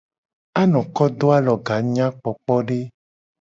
[0.61, 2.79] Anoko do aloga nyakpokpode.